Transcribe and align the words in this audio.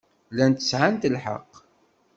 Llant 0.31 0.59
sɛant 0.69 1.03
lḥeqq. 1.15 1.53